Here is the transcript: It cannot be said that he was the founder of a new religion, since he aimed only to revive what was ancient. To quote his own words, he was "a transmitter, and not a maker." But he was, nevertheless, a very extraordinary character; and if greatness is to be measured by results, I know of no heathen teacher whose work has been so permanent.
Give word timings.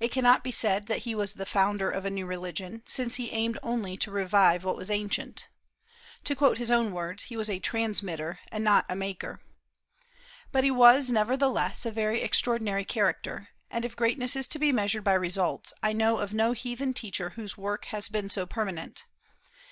It 0.00 0.10
cannot 0.10 0.42
be 0.42 0.50
said 0.50 0.86
that 0.88 1.02
he 1.06 1.14
was 1.14 1.34
the 1.34 1.46
founder 1.46 1.88
of 1.88 2.04
a 2.04 2.10
new 2.10 2.26
religion, 2.26 2.82
since 2.84 3.14
he 3.14 3.30
aimed 3.30 3.60
only 3.62 3.96
to 3.98 4.10
revive 4.10 4.64
what 4.64 4.74
was 4.76 4.90
ancient. 4.90 5.46
To 6.24 6.34
quote 6.34 6.58
his 6.58 6.68
own 6.68 6.90
words, 6.90 7.22
he 7.22 7.36
was 7.36 7.48
"a 7.48 7.60
transmitter, 7.60 8.40
and 8.50 8.64
not 8.64 8.86
a 8.88 8.96
maker." 8.96 9.40
But 10.50 10.64
he 10.64 10.72
was, 10.72 11.10
nevertheless, 11.10 11.86
a 11.86 11.92
very 11.92 12.22
extraordinary 12.22 12.84
character; 12.84 13.50
and 13.70 13.84
if 13.84 13.94
greatness 13.94 14.34
is 14.34 14.48
to 14.48 14.58
be 14.58 14.72
measured 14.72 15.04
by 15.04 15.14
results, 15.14 15.72
I 15.80 15.92
know 15.92 16.18
of 16.18 16.34
no 16.34 16.50
heathen 16.50 16.92
teacher 16.92 17.30
whose 17.30 17.56
work 17.56 17.84
has 17.84 18.08
been 18.08 18.28
so 18.28 18.46
permanent. 18.46 19.04